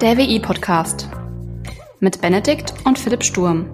[0.00, 1.10] Der WI-Podcast
[1.98, 3.68] mit Benedikt und Philipp Sturm.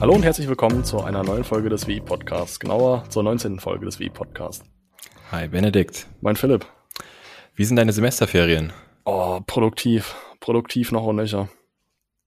[0.00, 3.58] Hallo und herzlich willkommen zu einer neuen Folge des WI-Podcasts, genauer zur 19.
[3.58, 4.64] Folge des WI-Podcasts.
[5.32, 6.06] Hi Benedikt.
[6.20, 6.64] Mein Philipp.
[7.56, 8.72] Wie sind deine Semesterferien?
[9.04, 10.14] Oh, produktiv.
[10.38, 11.48] Produktiv noch und nöcher.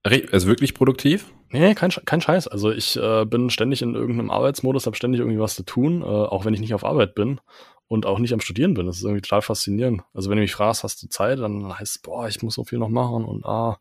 [0.04, 1.32] Also wirklich produktiv?
[1.52, 2.47] Nee, kein, kein Scheiß.
[2.47, 6.05] Also ich äh, bin ständig in irgendeinem Arbeitsmodus, habe ständig irgendwie was zu tun, äh,
[6.05, 7.42] auch wenn ich nicht auf Arbeit bin
[7.87, 8.86] und auch nicht am Studieren bin.
[8.86, 10.01] Das ist irgendwie total faszinierend.
[10.14, 12.64] Also wenn du mich fragst, hast du Zeit, dann heißt es, boah, ich muss so
[12.64, 13.79] viel noch machen und ah.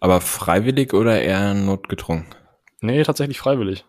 [0.00, 2.26] Aber freiwillig oder eher notgedrungen?
[2.80, 3.84] Nee, tatsächlich freiwillig.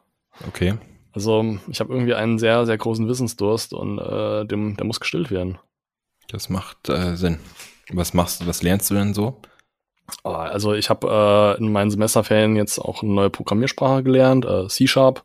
[0.48, 0.75] Okay.
[1.13, 5.31] Also ich habe irgendwie einen sehr, sehr großen Wissensdurst und äh, dem, der muss gestillt
[5.31, 5.57] werden.
[6.27, 7.39] Das macht äh, Sinn.
[7.89, 9.41] Was machst du, was lernst du denn so?
[10.23, 14.67] Ah, also ich habe äh, in meinen Semesterferien jetzt auch eine neue Programmiersprache gelernt, äh,
[14.67, 15.23] C-Sharp.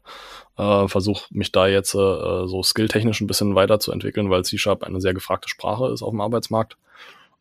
[0.57, 5.15] Äh, Versuche mich da jetzt äh, so skilltechnisch ein bisschen weiterzuentwickeln, weil C-Sharp eine sehr
[5.15, 6.77] gefragte Sprache ist auf dem Arbeitsmarkt.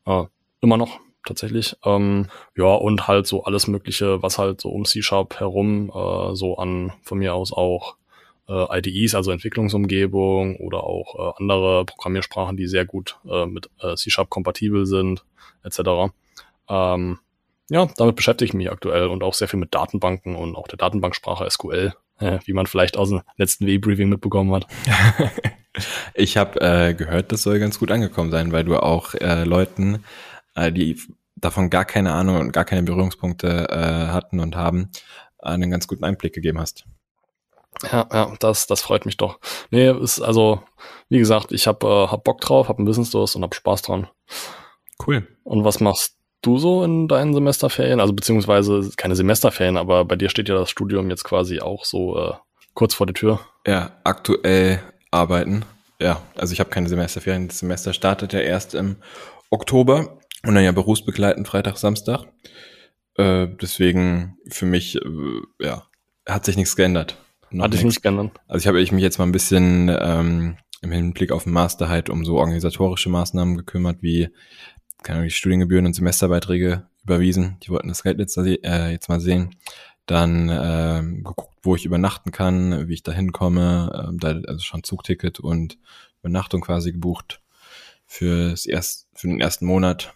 [0.06, 0.24] Äh,
[0.62, 1.76] immer noch tatsächlich.
[1.84, 6.58] Ähm, ja, und halt so alles Mögliche, was halt so um C-Sharp herum äh, so
[6.58, 7.98] an von mir aus auch
[8.48, 13.96] äh, IDEs, also Entwicklungsumgebung oder auch äh, andere Programmiersprachen, die sehr gut äh, mit äh,
[13.96, 15.24] C-Sharp kompatibel sind,
[15.64, 16.12] etc.
[16.70, 17.20] Ähm,
[17.70, 20.78] ja, damit beschäftige ich mich aktuell und auch sehr viel mit Datenbanken und auch der
[20.78, 24.68] Datenbanksprache SQL, äh, wie man vielleicht aus dem letzten W-Briefing mitbekommen hat.
[26.14, 30.04] ich habe äh, gehört, das soll ganz gut angekommen sein, weil du auch äh, Leuten,
[30.56, 31.00] äh, die
[31.36, 34.90] davon gar keine Ahnung und gar keine Berührungspunkte äh, hatten und haben,
[35.40, 36.86] einen ganz guten Einblick gegeben hast.
[37.92, 39.40] Ja, ja, das, das freut mich doch.
[39.70, 40.64] Nee, ist also,
[41.10, 44.08] wie gesagt, ich habe äh, hab Bock drauf, hab ein Business-Durst und hab Spaß dran.
[45.06, 45.28] Cool.
[45.44, 48.00] Und was machst du so in deinen Semesterferien?
[48.00, 52.18] Also beziehungsweise keine Semesterferien, aber bei dir steht ja das Studium jetzt quasi auch so
[52.18, 52.34] äh,
[52.74, 53.40] kurz vor der Tür.
[53.66, 55.66] Ja, aktuell arbeiten.
[56.00, 57.48] Ja, also ich habe keine Semesterferien.
[57.48, 58.98] Das Semester startet ja erst im
[59.50, 62.26] Oktober und dann ja berufsbegleitend Freitag, Samstag.
[63.16, 65.84] Äh, deswegen für mich, äh, ja,
[66.28, 67.18] hat sich nichts geändert.
[67.50, 68.32] Noch hat sich nichts geändert.
[68.48, 71.90] Also ich habe ich mich jetzt mal ein bisschen ähm, im Hinblick auf den Master
[71.90, 74.30] halt um so organisatorische Maßnahmen gekümmert, wie
[75.08, 77.58] keine Ahnung, die Studiengebühren und Semesterbeiträge überwiesen.
[77.64, 79.56] Die wollten das Geld jetzt, äh, jetzt mal sehen.
[80.06, 84.12] Dann äh, geguckt, wo ich übernachten kann, wie ich da hinkomme.
[84.12, 85.78] Äh, da also schon Zugticket und
[86.20, 87.42] Übernachtung quasi gebucht
[88.06, 90.14] für, das erst, für den ersten Monat.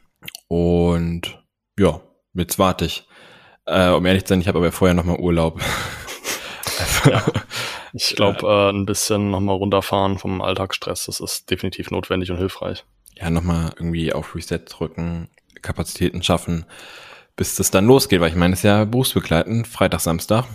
[0.50, 1.42] Und
[1.80, 2.02] ja,
[2.34, 3.08] jetzt warte ich.
[3.66, 5.62] Äh, um ehrlich zu sein, ich habe aber vorher nochmal Urlaub.
[7.06, 7.24] ja.
[7.94, 12.84] Ich glaube, äh, ein bisschen nochmal runterfahren vom Alltagsstress, das ist definitiv notwendig und hilfreich
[13.22, 15.30] ja, nochmal irgendwie auf Reset drücken,
[15.62, 16.66] Kapazitäten schaffen,
[17.36, 20.46] bis das dann losgeht, weil ich meine, es ist ja berufsbegleitend, Freitag, Samstag.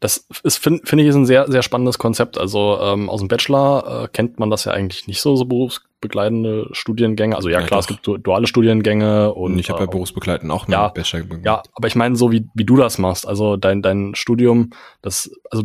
[0.00, 2.36] Das ist, finde find ich, ist ein sehr, sehr spannendes Konzept.
[2.36, 6.68] Also ähm, aus dem Bachelor äh, kennt man das ja eigentlich nicht so, so berufsbegleitende
[6.72, 7.36] Studiengänge.
[7.36, 7.84] Also ja, ja klar, doch.
[7.84, 9.52] es gibt du duale Studiengänge und.
[9.52, 11.46] und ich habe ja äh, berufsbegleitend auch ja, Bachelor gemacht.
[11.46, 15.30] Ja, aber ich meine, so wie, wie du das machst, also dein, dein Studium, das,
[15.50, 15.64] also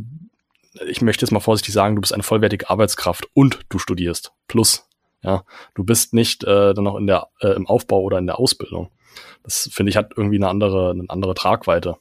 [0.88, 4.31] ich möchte jetzt mal vorsichtig sagen, du bist eine vollwertige Arbeitskraft und du studierst.
[4.47, 4.88] Plus
[5.23, 5.43] ja,
[5.75, 8.89] du bist nicht äh, dann noch in der äh, im Aufbau oder in der Ausbildung.
[9.43, 11.97] Das finde ich hat irgendwie eine andere eine andere Tragweite.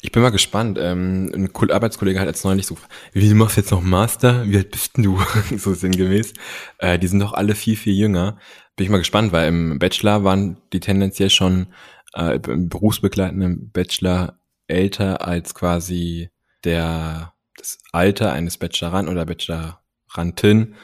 [0.00, 0.78] Ich bin mal gespannt.
[0.80, 2.76] Ähm, ein Arbeitskollege hat jetzt neulich so,
[3.12, 4.44] wie du machst jetzt noch Master?
[4.48, 5.20] Wie alt bist denn du?
[5.56, 6.34] so sinngemäß.
[6.78, 8.38] Äh, die sind doch alle viel, viel jünger.
[8.76, 11.68] Bin ich mal gespannt, weil im Bachelor waren die tendenziell schon
[12.14, 16.30] äh, im berufsbegleitenden Bachelor älter als quasi
[16.64, 20.74] der das Alter eines Bachelorand oder Bachelorantin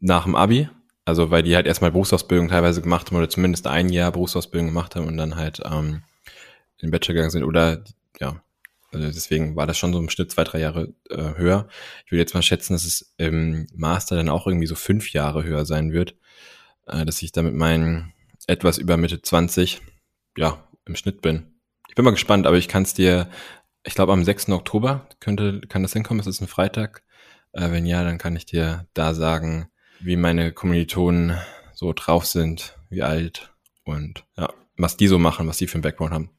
[0.00, 0.68] nach dem Abi.
[1.04, 4.96] Also weil die halt erstmal Berufsausbildung teilweise gemacht haben oder zumindest ein Jahr Berufsausbildung gemacht
[4.96, 6.02] haben und dann halt ähm,
[6.78, 7.84] in den Bachelor gegangen sind oder
[8.20, 8.42] ja,
[8.94, 11.68] also deswegen war das schon so im Schnitt zwei, drei Jahre äh, höher.
[12.06, 15.44] Ich würde jetzt mal schätzen, dass es im Master dann auch irgendwie so fünf Jahre
[15.44, 16.14] höher sein wird,
[16.86, 18.12] äh, dass ich da mit meinen
[18.46, 19.82] etwas über Mitte 20,
[20.36, 21.54] ja, im Schnitt bin.
[21.88, 23.28] Ich bin mal gespannt, aber ich kann es dir,
[23.84, 24.50] ich glaube am 6.
[24.50, 27.02] Oktober könnte, kann das hinkommen, es ist ein Freitag.
[27.52, 29.68] Äh, wenn ja, dann kann ich dir da sagen,
[30.04, 31.38] wie meine Kommilitonen
[31.72, 33.52] so drauf sind, wie alt
[33.84, 36.30] und ja, was die so machen, was die für einen Background haben.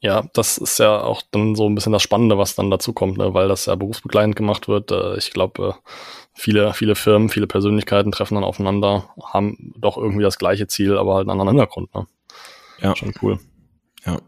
[0.00, 3.18] Ja, das ist ja auch dann so ein bisschen das Spannende, was dann dazu kommt,
[3.18, 3.34] ne?
[3.34, 4.92] weil das ja berufsbegleitend gemacht wird.
[4.92, 5.90] Äh, ich glaube, äh,
[6.34, 11.14] viele, viele Firmen, viele Persönlichkeiten treffen dann aufeinander, haben doch irgendwie das gleiche Ziel, aber
[11.14, 11.92] halt einen anderen Hintergrund.
[11.94, 12.06] Ne?
[12.80, 12.94] Ja.
[12.94, 13.40] Schon cool.
[14.04, 14.20] Ja.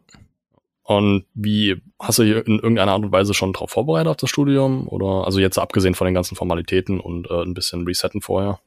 [0.89, 4.31] Und wie hast du dich in irgendeiner Art und Weise schon darauf vorbereitet auf das
[4.31, 4.89] Studium?
[4.89, 8.59] Oder also jetzt abgesehen von den ganzen Formalitäten und äh, ein bisschen Resetten vorher?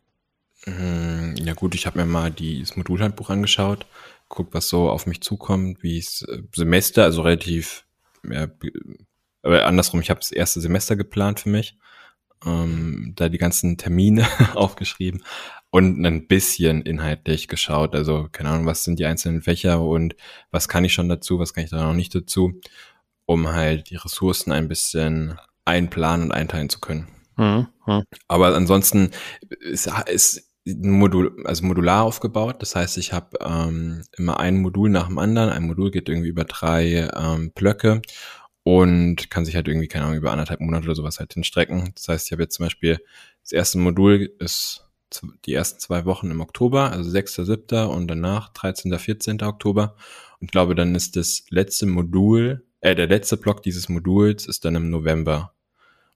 [0.68, 3.88] Mm, ja gut, ich habe mir mal das Modulhandbuch angeschaut,
[4.30, 7.86] guckt, was so auf mich zukommt, wie es äh, Semester, also relativ,
[8.30, 8.48] ja,
[9.42, 11.76] aber andersrum, ich habe das erste Semester geplant für mich.
[12.46, 15.24] ähm, da die ganzen Termine aufgeschrieben
[15.72, 17.96] und ein bisschen inhaltlich geschaut.
[17.96, 20.16] Also, keine Ahnung, was sind die einzelnen Fächer und
[20.52, 22.60] was kann ich schon dazu, was kann ich da noch nicht dazu,
[23.26, 27.08] um halt die Ressourcen ein bisschen einplanen und einteilen zu können.
[27.38, 27.68] Mhm.
[27.88, 28.04] Mhm.
[28.28, 29.12] Aber ansonsten
[29.62, 32.62] ist, ist Modul, also modular aufgebaut.
[32.62, 35.50] Das heißt, ich habe ähm, immer ein Modul nach dem anderen.
[35.50, 38.02] Ein Modul geht irgendwie über drei ähm, Blöcke
[38.64, 41.92] und kann sich halt irgendwie, keine Ahnung, über anderthalb Monate oder sowas halt hinstrecken.
[41.96, 43.00] Das heißt, ich habe jetzt zum Beispiel
[43.42, 44.86] das erste Modul ist
[45.46, 47.88] die ersten zwei Wochen im Oktober, also 6., 7.
[47.88, 49.42] und danach 13., 14.
[49.42, 49.96] Oktober.
[50.40, 54.66] Und ich glaube, dann ist das letzte Modul, äh, der letzte Block dieses Moduls ist
[54.66, 55.54] dann im November.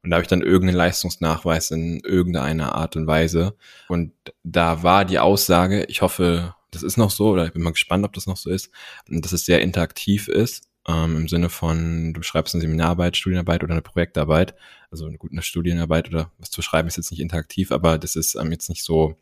[0.04, 3.56] Und da habe ich dann irgendeinen Leistungsnachweis in irgendeiner Art und Weise.
[3.88, 4.14] Und
[4.44, 8.06] da war die Aussage, ich hoffe, das ist noch so, oder ich bin mal gespannt,
[8.06, 8.70] ob das noch so ist,
[9.08, 13.74] dass es sehr interaktiv ist, ähm, im Sinne von, du schreibst eine Seminararbeit, Studienarbeit oder
[13.74, 14.56] eine Projektarbeit.
[14.92, 18.36] Also eine gute Studienarbeit oder was zu schreiben ist jetzt nicht interaktiv, aber das ist
[18.36, 19.18] ähm, jetzt nicht so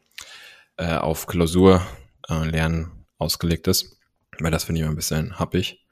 [0.78, 1.82] äh, auf Klausur
[2.30, 3.98] äh, lernen ausgelegt ist.
[4.40, 5.86] Weil das finde ich immer ein bisschen happig.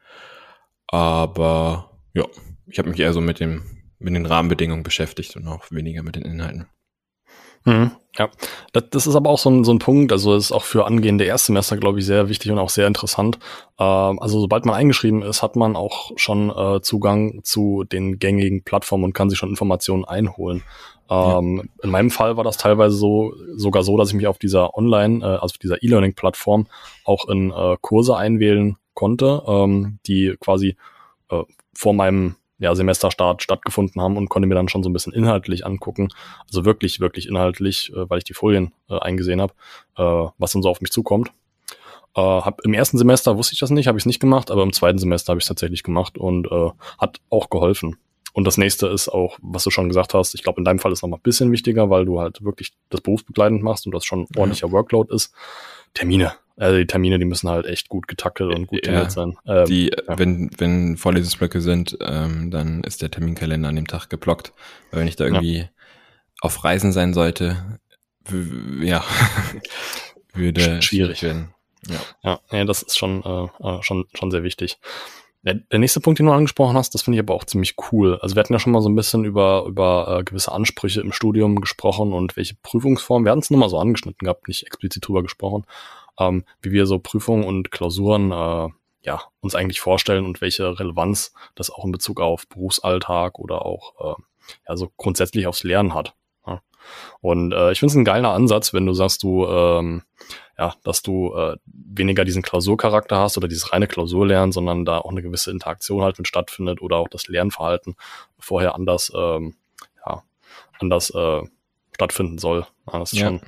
[0.88, 2.26] Aber ja,
[2.68, 3.64] ich habe mich eher so mit dem
[4.02, 6.68] mit den Rahmenbedingungen beschäftigt und auch weniger mit den Inhalten.
[7.66, 8.30] Mhm, ja,
[8.74, 11.26] das, das, ist aber auch so ein, so ein Punkt, also ist auch für angehende
[11.26, 13.38] Erstsemester, glaube ich, sehr wichtig und auch sehr interessant.
[13.80, 18.64] Ähm, also sobald man eingeschrieben ist, hat man auch schon äh, Zugang zu den gängigen
[18.64, 20.64] Plattformen und kann sich schon Informationen einholen.
[21.10, 21.64] Ähm, ja.
[21.84, 25.20] In meinem Fall war das teilweise so, sogar so, dass ich mich auf dieser Online,
[25.20, 26.68] äh, also auf dieser E-Learning-Plattform
[27.04, 30.76] auch in äh, Kurse einwählen konnte, ähm, die quasi
[31.30, 31.44] äh,
[31.74, 35.66] vor meinem ja, Semesterstart stattgefunden haben und konnte mir dann schon so ein bisschen inhaltlich
[35.66, 36.10] angucken.
[36.48, 39.54] Also wirklich, wirklich inhaltlich, äh, weil ich die Folien äh, eingesehen habe,
[39.98, 41.32] äh, was dann so auf mich zukommt.
[42.16, 44.62] Äh, hab, Im ersten Semester wusste ich das nicht, habe ich es nicht gemacht, aber
[44.64, 46.70] im zweiten Semester habe ich es tatsächlich gemacht und äh,
[47.00, 47.98] hat auch geholfen.
[48.34, 50.92] Und das nächste ist auch, was du schon gesagt hast, ich glaube, in deinem Fall
[50.92, 54.06] ist noch mal ein bisschen wichtiger, weil du halt wirklich das berufsbegleitend machst und das
[54.06, 54.74] schon ordentlicher ja.
[54.74, 55.34] Workload ist.
[55.94, 56.34] Termine.
[56.58, 59.38] Also die Termine, die müssen halt echt gut getaktet und gut ja, sein.
[59.48, 60.20] Ähm, die, ja.
[60.20, 64.54] wenn, wenn Vorlesungsblöcke sind, ähm, dann ist der Terminkalender an dem Tag geblockt.
[64.92, 65.70] Weil wenn ich da irgendwie ja.
[66.42, 67.80] auf Reisen sein sollte,
[68.82, 69.04] ja,
[70.34, 71.54] würde schwierig werden.
[72.24, 72.40] Ja.
[72.52, 74.78] ja, das ist schon, äh, äh, schon, schon sehr wichtig.
[75.44, 78.20] Der, der nächste Punkt, den du angesprochen hast, das finde ich aber auch ziemlich cool.
[78.22, 81.12] Also wir hatten ja schon mal so ein bisschen über, über äh, gewisse Ansprüche im
[81.12, 83.26] Studium gesprochen und welche Prüfungsformen.
[83.26, 85.66] Wir hatten es nur mal so angeschnitten gehabt, nicht explizit drüber gesprochen
[86.20, 88.70] ähm, wie wir so Prüfungen und Klausuren äh,
[89.04, 94.18] ja, uns eigentlich vorstellen und welche Relevanz das auch in Bezug auf Berufsalltag oder auch
[94.18, 94.22] äh,
[94.68, 96.14] ja, so grundsätzlich aufs Lernen hat.
[96.46, 96.62] Ja.
[97.20, 100.04] Und äh, ich finde es ein geiler Ansatz, wenn du sagst, du ähm,
[100.62, 105.10] ja, dass du äh, weniger diesen Klausurcharakter hast oder dieses reine Klausurlernen, sondern da auch
[105.10, 107.96] eine gewisse Interaktion halt mit stattfindet oder auch das Lernverhalten
[108.38, 109.56] vorher anders, ähm,
[110.06, 110.22] ja,
[110.80, 111.42] anders äh,
[111.94, 112.68] stattfinden soll.
[112.92, 113.26] Ja, das ist ja.
[113.26, 113.42] schon.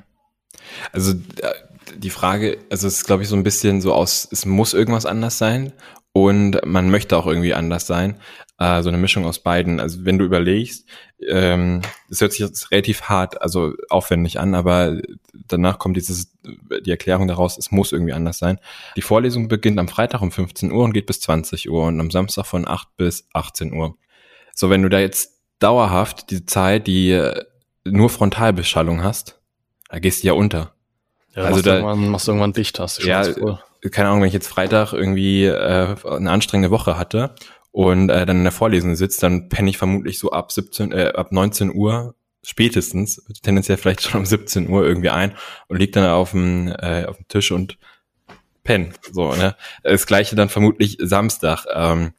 [0.92, 1.54] Also äh,
[1.96, 5.06] die Frage, also es ist, glaube ich, so ein bisschen so aus, es muss irgendwas
[5.06, 5.72] anders sein
[6.12, 8.20] und man möchte auch irgendwie anders sein.
[8.58, 9.80] Äh, so eine Mischung aus beiden.
[9.80, 10.88] Also wenn du überlegst,
[11.26, 15.00] ähm, das hört sich jetzt relativ hart, also aufwendig an, aber
[15.48, 18.60] danach kommt dieses, die Erklärung daraus, es muss irgendwie anders sein.
[18.96, 22.12] Die Vorlesung beginnt am Freitag um 15 Uhr und geht bis 20 Uhr und am
[22.12, 23.96] Samstag von 8 bis 18 Uhr.
[24.54, 27.20] So, wenn du da jetzt dauerhaft die Zeit, die
[27.84, 29.40] nur Frontalbeschallung hast,
[29.88, 30.73] da gehst du ja unter.
[31.34, 33.22] Ja, also machst da irgendwann, machst du irgendwann dicht, hast du ja,
[33.90, 37.34] keine Ahnung, wenn ich jetzt Freitag irgendwie äh, eine anstrengende Woche hatte
[37.70, 41.12] und äh, dann in der Vorlesung sitzt, dann penne ich vermutlich so ab 17, äh,
[41.14, 45.34] ab 19 Uhr spätestens, tendenziell vielleicht schon um 17 Uhr irgendwie ein
[45.68, 47.78] und liegt dann auf dem, äh, auf dem Tisch und
[48.62, 48.90] penne.
[49.12, 49.56] So, ne?
[49.82, 51.66] Das gleiche dann vermutlich Samstag.
[51.72, 52.12] Ähm,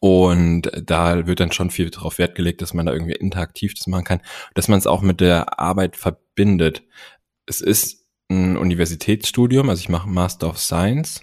[0.00, 3.86] und da wird dann schon viel darauf Wert gelegt, dass man da irgendwie interaktiv das
[3.86, 4.20] machen kann,
[4.54, 6.82] dass man es auch mit der Arbeit verbindet.
[7.46, 7.97] Es ist
[8.30, 11.22] ein Universitätsstudium, also ich mache Master of Science.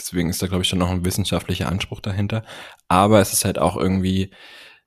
[0.00, 2.44] Deswegen ist da, glaube ich, schon noch ein wissenschaftlicher Anspruch dahinter.
[2.88, 4.30] Aber es ist halt auch irgendwie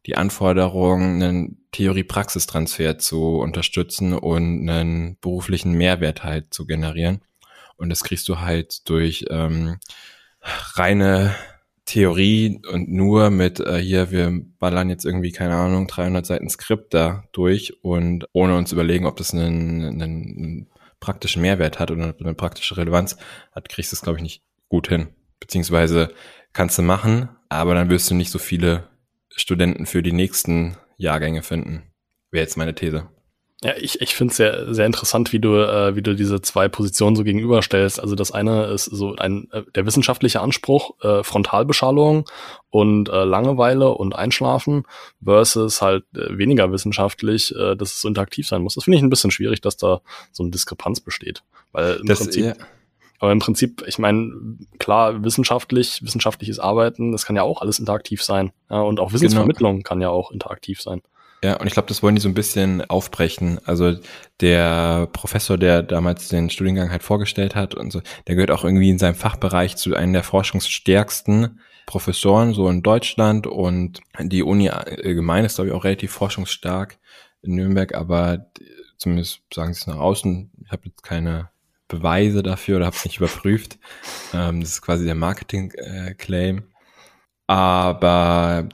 [0.05, 7.21] die Anforderung, einen Theorie-Praxistransfer zu unterstützen und einen beruflichen Mehrwert halt zu generieren.
[7.77, 9.79] Und das kriegst du halt durch ähm,
[10.73, 11.35] reine
[11.85, 16.93] Theorie und nur mit äh, hier, wir ballern jetzt irgendwie, keine Ahnung, 300 Seiten Skript
[16.93, 20.67] da durch und ohne uns überlegen, ob das einen, einen
[21.01, 23.17] praktischen Mehrwert hat oder eine praktische Relevanz
[23.51, 25.09] hat, kriegst du es, glaube ich, nicht gut hin.
[25.41, 26.13] Beziehungsweise
[26.53, 28.87] kannst du machen, aber dann wirst du nicht so viele
[29.35, 31.91] Studenten für die nächsten Jahrgänge finden.
[32.29, 33.09] Wäre jetzt meine These.
[33.63, 36.67] Ja, ich, ich finde es sehr, sehr interessant, wie du, äh, wie du diese zwei
[36.67, 37.99] Positionen so gegenüberstellst.
[37.99, 42.27] Also das eine ist so ein äh, der wissenschaftliche Anspruch, äh, Frontalbeschallung
[42.71, 44.85] und äh, Langeweile und Einschlafen
[45.23, 48.73] versus halt äh, weniger wissenschaftlich, äh, dass es so interaktiv sein muss.
[48.73, 50.01] Das finde ich ein bisschen schwierig, dass da
[50.31, 51.43] so eine Diskrepanz besteht.
[51.71, 52.53] Weil im Das, Prinzip, ja.
[53.19, 58.23] aber im Prinzip, ich meine, klar, wissenschaftlich, wissenschaftliches Arbeiten, das kann ja auch alles interaktiv
[58.23, 58.53] sein.
[58.71, 61.03] Ja, und auch Wissensvermittlung kann ja auch interaktiv sein.
[61.43, 63.59] Ja, und ich glaube, das wollen die so ein bisschen aufbrechen.
[63.65, 63.95] Also
[64.41, 68.91] der Professor, der damals den Studiengang halt vorgestellt hat und so, der gehört auch irgendwie
[68.91, 75.43] in seinem Fachbereich zu einem der forschungsstärksten Professoren so in Deutschland und die Uni allgemein
[75.43, 76.99] ist, glaube ich, auch relativ forschungsstark
[77.41, 78.45] in Nürnberg, aber
[78.97, 80.51] zumindest sagen sie es nach außen.
[80.63, 81.49] Ich habe jetzt keine
[81.87, 83.79] Beweise dafür oder habe es nicht überprüft.
[84.33, 86.63] Ähm, das ist quasi der Marketing-Claim.
[87.47, 88.69] Aber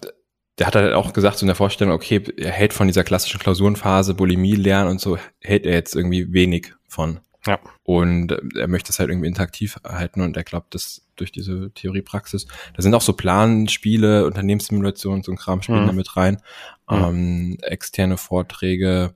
[0.59, 3.39] der hat halt auch gesagt, so in der Vorstellung, okay, er hält von dieser klassischen
[3.39, 7.19] Klausurenphase, Bulimie lernen und so, hält er jetzt irgendwie wenig von.
[7.45, 7.59] Ja.
[7.83, 12.45] Und er möchte es halt irgendwie interaktiv halten und er glaubt, dass durch diese Theoriepraxis,
[12.75, 15.87] da sind auch so Planspiele, Unternehmenssimulationen, so ein Kram spielen Mhm.
[15.87, 16.41] da mit rein,
[16.89, 17.03] Mhm.
[17.03, 19.13] ähm, externe Vorträge,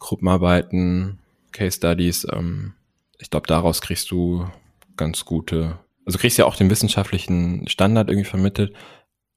[0.00, 1.18] Gruppenarbeiten,
[1.52, 2.74] Case Studies, ähm,
[3.18, 4.48] ich glaube, daraus kriegst du
[4.96, 8.74] ganz gute, also kriegst ja auch den wissenschaftlichen Standard irgendwie vermittelt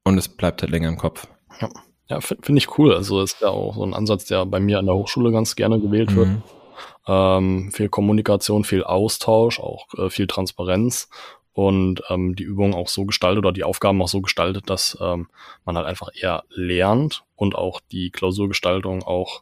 [0.03, 1.27] und es bleibt halt länger im Kopf.
[2.07, 2.93] Ja, finde find ich cool.
[2.93, 5.79] Also ist ja auch so ein Ansatz, der bei mir an der Hochschule ganz gerne
[5.79, 6.27] gewählt wird.
[6.27, 6.43] Mhm.
[7.07, 11.09] Ähm, viel Kommunikation, viel Austausch, auch äh, viel Transparenz
[11.53, 15.27] und ähm, die Übung auch so gestaltet oder die Aufgaben auch so gestaltet, dass ähm,
[15.65, 19.41] man halt einfach eher lernt und auch die Klausurgestaltung auch,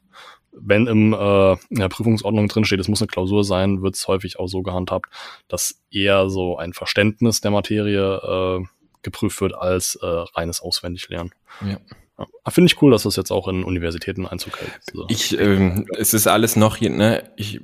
[0.51, 4.07] wenn im, äh, in der Prüfungsordnung drin steht, es muss eine Klausur sein, wird es
[4.07, 5.09] häufig auch so gehandhabt,
[5.47, 8.65] dass eher so ein Verständnis der Materie äh,
[9.03, 11.33] geprüft wird als äh, reines Auswendiglernen.
[11.61, 11.77] Ja.
[12.19, 12.51] Ja.
[12.51, 14.71] Finde ich cool, dass das jetzt auch in Universitäten Einzug hält.
[14.87, 17.61] Also, Ich, ähm, es ist alles noch hier, ne, ich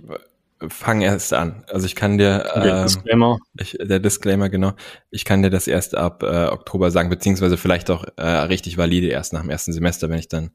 [0.70, 1.66] fange erst an.
[1.68, 3.38] Also ich kann dir, okay, ähm, Disclaimer.
[3.60, 4.72] ich, der Disclaimer, genau,
[5.12, 9.08] ich kann dir das erst ab äh, Oktober sagen, beziehungsweise vielleicht auch äh, richtig valide
[9.08, 10.52] erst nach dem ersten Semester, wenn ich dann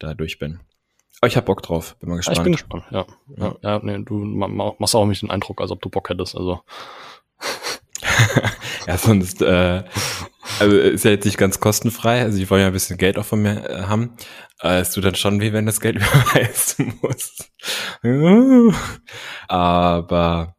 [0.00, 0.58] da durch bin.
[1.20, 2.38] Aber ich hab Bock drauf, bin mal Ja, gespannt.
[2.38, 3.06] ich bin gespannt, ja.
[3.36, 6.10] Ja, ja nee, du ma- ma- machst auch nicht den Eindruck, als ob du Bock
[6.10, 6.36] hättest.
[6.36, 6.60] Also,
[8.86, 9.82] Ja, sonst, äh,
[10.60, 12.22] also ist ja jetzt nicht ganz kostenfrei.
[12.22, 14.16] Also ich wollte ja ein bisschen Geld auch von mir äh, haben.
[14.62, 17.36] Äh, es tut dann schon weh, wenn das Geld überweisen muss.
[19.48, 20.54] Aber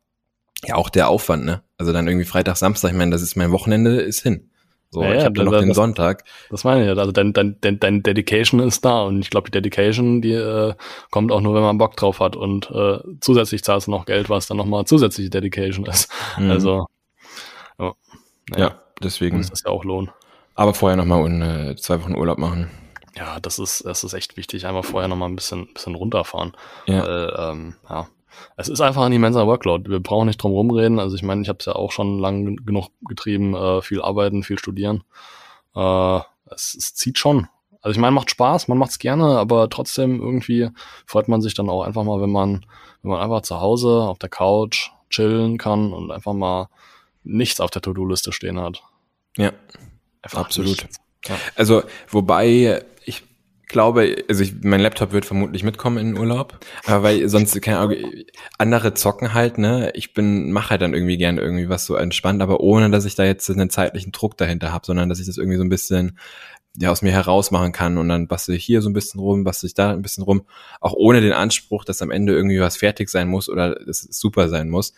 [0.64, 1.64] ja, auch der Aufwand, ne?
[1.78, 4.50] Also dann irgendwie Freitag, Samstag, ich meine, das ist mein Wochenende, ist hin.
[4.90, 6.24] So, Ja, ich ja, habe dann noch den das- Sonntag.
[6.50, 6.96] das meine ich ja.
[6.96, 10.74] Also dein, dein, dein, dein Dedication ist da und ich glaube, die Dedication, die äh,
[11.12, 14.30] kommt auch nur, wenn man Bock drauf hat und äh, zusätzlich zahlst du noch Geld,
[14.30, 16.10] was dann nochmal zusätzliche Dedication ist.
[16.38, 16.52] Mhm.
[16.52, 16.86] Also,
[17.80, 17.94] ja,
[18.56, 19.42] ja, deswegen.
[19.42, 20.10] das ja auch lohnen.
[20.56, 22.70] Aber vorher nochmal äh, zwei Wochen Urlaub machen.
[23.16, 24.66] Ja, das ist, das ist echt wichtig.
[24.66, 26.54] Einfach vorher nochmal ein bisschen, bisschen runterfahren.
[26.86, 27.04] Ja.
[27.06, 28.08] Weil, ähm, ja,
[28.58, 29.90] es ist einfach ein immenser Workload.
[29.90, 31.00] Wir brauchen nicht drum rumreden.
[31.00, 34.02] Also ich meine, ich habe es ja auch schon lang gen- genug getrieben, äh, viel
[34.02, 35.04] arbeiten, viel studieren.
[35.76, 36.18] Äh,
[36.52, 37.48] es, es zieht schon.
[37.82, 40.70] Also ich meine, macht Spaß, man macht's gerne, aber trotzdem irgendwie
[41.06, 42.66] freut man sich dann auch einfach mal, wenn man,
[43.02, 46.68] wenn man einfach zu Hause auf der Couch chillen kann und einfach mal
[47.28, 48.84] nichts auf der To-Do-Liste stehen hat.
[49.38, 49.52] Ja.
[50.22, 50.88] Einfach Absolut.
[51.28, 51.36] Ja.
[51.56, 53.24] Also, wobei ich
[53.68, 57.80] glaube, also ich, mein Laptop wird vermutlich mitkommen in den Urlaub, aber weil sonst keine
[57.80, 57.98] Ahnung,
[58.58, 59.92] andere zocken halt, ne?
[59.94, 63.16] Ich bin mache halt dann irgendwie gerne irgendwie was so entspannt, aber ohne dass ich
[63.16, 66.18] da jetzt einen zeitlichen Druck dahinter habe, sondern dass ich das irgendwie so ein bisschen
[66.80, 69.44] ja aus mir heraus machen kann und dann bastel ich hier so ein bisschen rum,
[69.44, 70.46] bastel ich da ein bisschen rum,
[70.80, 74.48] auch ohne den Anspruch, dass am Ende irgendwie was fertig sein muss oder es super
[74.48, 74.94] sein muss,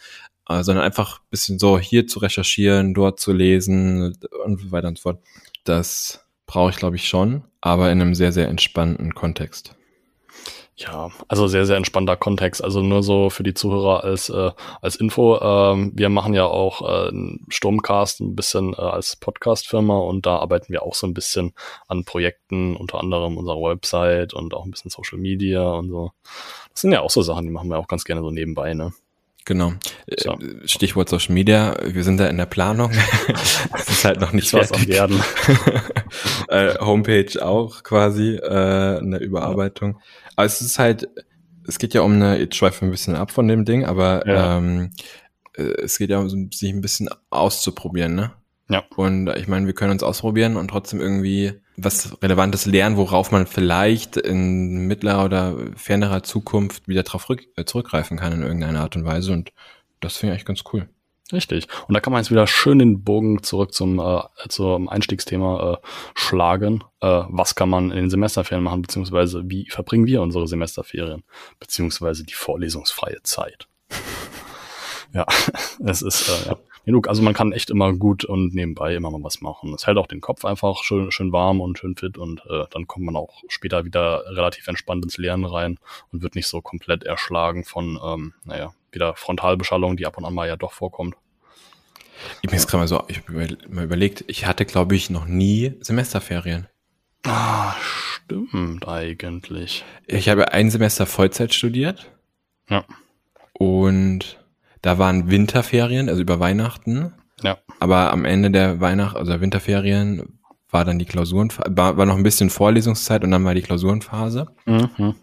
[0.50, 4.98] sondern einfach ein bisschen so hier zu recherchieren, dort zu lesen und so weiter und
[4.98, 5.20] so fort.
[5.64, 9.76] Das brauche ich, glaube ich, schon, aber in einem sehr, sehr entspannten Kontext.
[10.80, 12.64] Ja, also sehr, sehr entspannter Kontext.
[12.64, 14.52] Also nur so für die Zuhörer als, äh,
[14.82, 15.38] als Info.
[15.42, 17.12] Ähm, wir machen ja auch äh,
[17.50, 21.54] Sturmcast ein bisschen äh, als Podcast-Firma und da arbeiten wir auch so ein bisschen
[21.90, 26.12] an Projekten, unter anderem unserer Website und auch ein bisschen Social Media und so.
[26.72, 28.94] Das sind ja auch so Sachen, die machen wir auch ganz gerne so nebenbei, ne?
[29.50, 29.74] Genau.
[30.16, 30.34] So.
[30.34, 32.92] Äh, Stichwort Social Media, wir sind da in der Planung.
[33.74, 34.70] Es ist halt noch nicht was.
[34.88, 35.20] Werden.
[36.50, 40.00] äh, Homepage auch quasi, äh, eine Überarbeitung.
[40.36, 41.10] Aber es ist halt,
[41.68, 44.24] es geht ja um eine, jetzt schweifen wir ein bisschen ab von dem Ding, aber
[44.28, 44.58] Ja.
[44.58, 44.92] ähm,
[45.58, 48.32] äh, es geht ja um so, sich ein bisschen auszuprobieren, ne?
[48.70, 48.84] Ja.
[48.96, 53.48] Und ich meine, wir können uns ausprobieren und trotzdem irgendwie was Relevantes lernen, worauf man
[53.48, 59.06] vielleicht in mittlerer oder fernerer Zukunft wieder drauf äh, zurückgreifen kann in irgendeiner Art und
[59.06, 59.34] Weise.
[59.34, 59.52] Und
[60.00, 60.88] das finde ich eigentlich ganz cool.
[61.32, 61.68] Richtig.
[61.88, 65.88] Und da kann man jetzt wieder schön den Bogen zurück zum, äh, zum Einstiegsthema äh,
[66.16, 66.84] schlagen.
[67.02, 71.24] Äh, was kann man in den Semesterferien machen, beziehungsweise wie verbringen wir unsere Semesterferien,
[71.60, 73.68] beziehungsweise die vorlesungsfreie Zeit.
[75.14, 75.26] ja,
[75.86, 77.08] es ist äh, ja, genug.
[77.08, 79.74] Also man kann echt immer gut und nebenbei immer mal was machen.
[79.74, 82.88] Es hält auch den Kopf einfach schön, schön warm und schön fit und äh, dann
[82.88, 85.80] kommt man auch später wieder relativ entspannt ins Lernen rein
[86.12, 90.34] und wird nicht so komplett erschlagen von, ähm, naja, wieder Frontalbeschallung, die ab und an
[90.34, 91.16] mal ja doch vorkommt.
[92.42, 95.26] Ich bin jetzt gerade mal so, ich habe mal überlegt, ich hatte, glaube ich, noch
[95.26, 96.68] nie Semesterferien.
[97.24, 99.84] Ah, stimmt eigentlich.
[100.08, 102.12] Ich habe ein Semester Vollzeit studiert.
[102.70, 102.86] Ja.
[103.54, 104.40] Und
[104.82, 107.14] da waren Winterferien, also über Weihnachten.
[107.42, 107.58] Ja.
[107.80, 112.16] Aber am Ende der Weihnacht, also der Winterferien, war dann die Klausuren, war, war noch
[112.16, 114.48] ein bisschen Vorlesungszeit und dann war die Klausurenphase.
[114.66, 115.16] Mhm.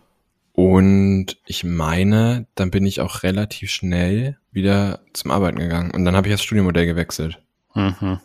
[0.53, 5.91] Und ich meine, dann bin ich auch relativ schnell wieder zum Arbeiten gegangen.
[5.91, 7.39] Und dann habe ich das Studienmodell gewechselt.
[7.75, 8.21] Mhm.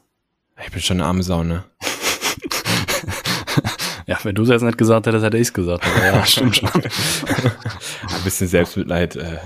[0.64, 1.66] Ich bin schon eine arme Sau, ne?
[4.08, 5.86] ja, wenn du es jetzt nicht gesagt hättest, hätte ich es gesagt.
[5.86, 6.70] Aber ja, stimmt schon.
[6.74, 9.40] Ein bisschen Selbstmitleid äh,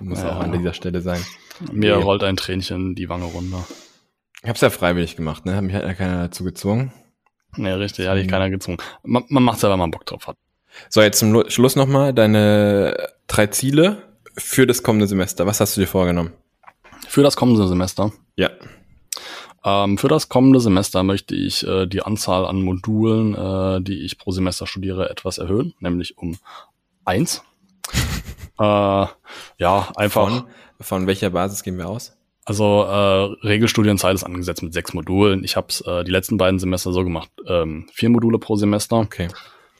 [0.00, 0.32] muss Ja.
[0.36, 1.24] auch an dieser Stelle sein.
[1.72, 2.02] Mir Nee.
[2.02, 3.64] rollt ein Tränchen die Wange runter.
[4.42, 5.56] Ich habe es ja freiwillig gemacht, ne?
[5.56, 6.92] Hat mich halt ja keiner dazu gezwungen.
[7.56, 8.78] Nee, richtig, hatte ich keiner gezwungen.
[9.02, 10.36] Man, man macht selber, wenn man Bock drauf hat.
[10.90, 14.02] So, jetzt zum Lu- Schluss nochmal deine drei Ziele
[14.36, 15.46] für das kommende Semester.
[15.46, 16.32] Was hast du dir vorgenommen?
[17.08, 18.12] Für das kommende Semester.
[18.36, 18.50] Ja.
[19.64, 24.18] Ähm, für das kommende Semester möchte ich äh, die Anzahl an Modulen, äh, die ich
[24.18, 26.38] pro Semester studiere, etwas erhöhen, nämlich um
[27.04, 27.42] eins.
[28.60, 29.06] äh,
[29.58, 30.30] ja, einfach.
[30.30, 30.44] Von,
[30.80, 32.16] von welcher Basis gehen wir aus?
[32.44, 35.44] Also äh, Regelstudienzeit ist angesetzt mit sechs Modulen.
[35.44, 38.96] Ich habe es äh, die letzten beiden Semester so gemacht, ähm, vier Module pro Semester.
[39.00, 39.28] Okay.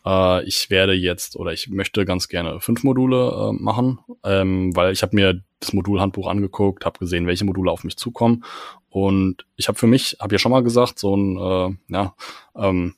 [0.04, 4.92] Äh, ich werde jetzt oder ich möchte ganz gerne fünf Module äh, machen, ähm, weil
[4.92, 8.44] ich habe mir das Modulhandbuch angeguckt, habe gesehen, welche Module auf mich zukommen
[8.90, 12.14] und ich habe für mich, habe ja schon mal gesagt, so ein äh, ja
[12.54, 12.94] ähm,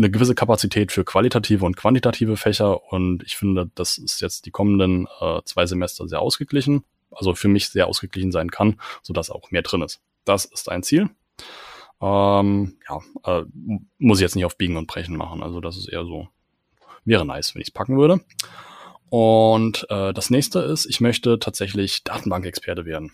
[0.00, 4.50] eine gewisse Kapazität für qualitative und quantitative Fächer und ich finde, das ist jetzt die
[4.50, 9.30] kommenden äh, zwei Semester sehr ausgeglichen, also für mich sehr ausgeglichen sein kann, so dass
[9.30, 10.00] auch mehr drin ist.
[10.24, 11.10] Das ist ein Ziel.
[12.00, 13.44] Ähm, ja, äh,
[13.98, 15.42] muss ich jetzt nicht auf Biegen und Brechen machen.
[15.42, 16.28] Also das ist eher so,
[17.04, 18.20] wäre nice, wenn ich es packen würde.
[19.10, 23.12] Und äh, das nächste ist, ich möchte tatsächlich Datenbankexperte werden.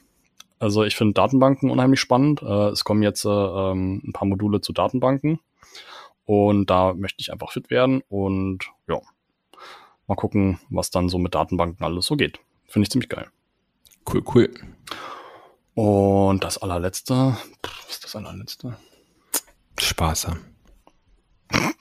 [0.61, 2.42] Also ich finde Datenbanken unheimlich spannend.
[2.42, 5.40] Äh, es kommen jetzt äh, ähm, ein paar Module zu Datenbanken
[6.26, 9.00] und da möchte ich einfach fit werden und ja,
[10.06, 12.40] mal gucken, was dann so mit Datenbanken alles so geht.
[12.66, 13.28] Finde ich ziemlich geil.
[14.12, 14.50] Cool, cool.
[15.74, 18.76] Und das allerletzte, was ist das allerletzte?
[19.78, 20.44] Spaß haben.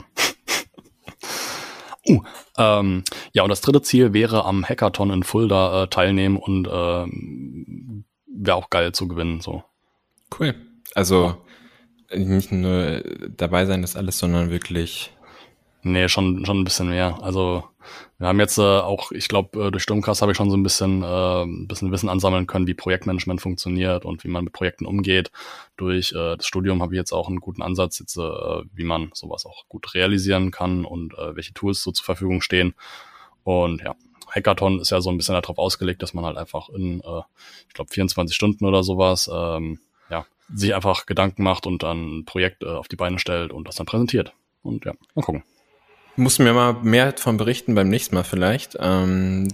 [2.08, 2.22] Uh,
[2.60, 3.04] ähm,
[3.34, 8.58] ja, und das dritte Ziel wäre am Hackathon in Fulda äh, teilnehmen und ähm, wäre
[8.58, 9.42] auch geil zu gewinnen.
[9.42, 9.64] So.
[10.38, 10.54] Cool.
[10.94, 11.44] Also
[12.14, 13.02] nicht nur
[13.36, 15.12] dabei sein ist alles, sondern wirklich.
[15.88, 17.20] Nee, schon, schon ein bisschen mehr.
[17.22, 17.64] Also
[18.18, 20.64] wir haben jetzt äh, auch, ich glaube, äh, durch Sturmcast habe ich schon so ein
[20.64, 24.88] bisschen, äh, ein bisschen Wissen ansammeln können, wie Projektmanagement funktioniert und wie man mit Projekten
[24.88, 25.32] umgeht.
[25.78, 28.22] Durch äh, das Studium habe ich jetzt auch einen guten Ansatz, jetzt, äh,
[28.74, 32.74] wie man sowas auch gut realisieren kann und äh, welche Tools so zur Verfügung stehen.
[33.44, 33.96] Und ja,
[34.30, 37.22] Hackathon ist ja so ein bisschen darauf ausgelegt, dass man halt einfach in, äh,
[37.68, 39.80] ich glaube, 24 Stunden oder sowas, ähm,
[40.54, 43.76] sich einfach Gedanken macht und dann ein Projekt äh, auf die Beine stellt und das
[43.76, 44.34] dann präsentiert.
[44.62, 45.44] Und ja, mal gucken.
[46.18, 48.78] Musst du mir mal mehr davon berichten beim nächsten Mal vielleicht.
[48.80, 49.50] Ähm,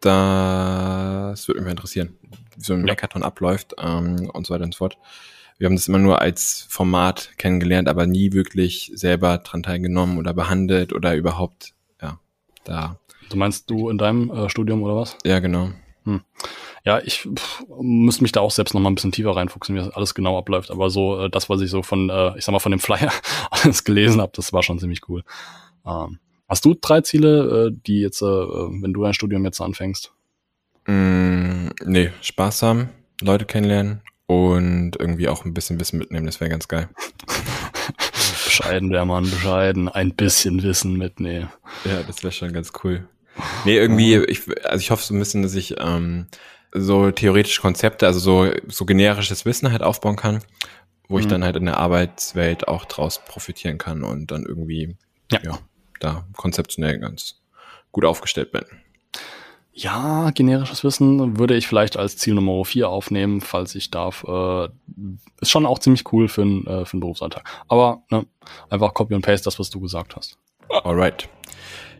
[0.00, 2.16] das würde mich interessieren,
[2.56, 2.92] wie so ein Ja.
[2.92, 4.98] Hackathon abläuft ähm, und so weiter und so fort.
[5.58, 10.34] Wir haben das immer nur als Format kennengelernt, aber nie wirklich selber dran teilgenommen oder
[10.34, 12.20] behandelt oder überhaupt, ja,
[12.64, 12.98] da.
[13.30, 15.16] Du meinst du in deinem äh, Studium oder was?
[15.24, 15.70] Ja, genau.
[16.84, 19.80] Ja, ich pff, müsste mich da auch selbst noch mal ein bisschen tiefer reinfuchsen, wie
[19.80, 20.70] das alles genau abläuft.
[20.70, 23.12] Aber so äh, das, was ich so von, äh, ich sag mal, von dem Flyer
[23.50, 25.24] alles gelesen habe, das war schon ziemlich cool.
[25.84, 30.12] Ähm, hast du drei Ziele, äh, die jetzt, äh, wenn du dein Studium jetzt anfängst?
[30.86, 32.90] Mm, nee, Spaß haben,
[33.20, 36.88] Leute kennenlernen und irgendwie auch ein bisschen Wissen mitnehmen, das wäre ganz geil.
[38.44, 39.88] Bescheiden, der Mann, bescheiden.
[39.88, 41.50] Ein bisschen Wissen mitnehmen.
[41.84, 43.06] Ja, das wäre schon ganz cool.
[43.64, 46.26] Nee, irgendwie, ich, also ich hoffe so ein bisschen, dass ich ähm,
[46.72, 50.40] so theoretische Konzepte, also so, so generisches Wissen halt aufbauen kann,
[51.08, 51.30] wo ich Mhm.
[51.30, 54.96] dann halt in der Arbeitswelt auch draus profitieren kann und dann irgendwie,
[55.30, 55.40] Ja.
[55.44, 55.58] ja,
[56.00, 57.40] da konzeptionell ganz
[57.92, 58.64] gut aufgestellt bin.
[59.78, 64.24] Ja, generisches Wissen würde ich vielleicht als Ziel Nummer 4 aufnehmen, falls ich darf.
[64.26, 64.68] Äh,
[65.42, 67.44] ist schon auch ziemlich cool für, einen äh, für einen Berufsalltag.
[67.68, 68.24] Aber ne,
[68.70, 70.38] einfach Copy und Paste das, was du gesagt hast.
[70.70, 71.28] Alright.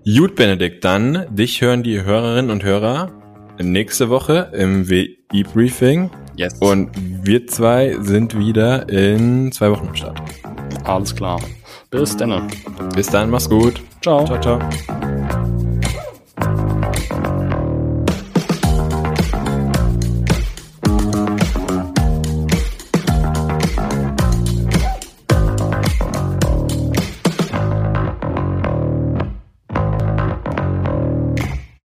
[0.07, 3.11] Gut, Benedikt, dann dich hören die Hörerinnen und Hörer
[3.59, 6.55] nächste Woche im WI-Briefing Yes.
[6.61, 10.21] Und wir zwei sind wieder in zwei Wochen am Start.
[10.85, 11.41] Alles klar.
[11.91, 12.49] Bis dann.
[12.95, 13.83] Bis dann, mach's gut.
[14.03, 14.25] Ciao.
[14.27, 15.16] Ciao, ciao.